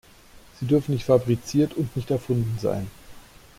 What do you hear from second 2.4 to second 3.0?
sein.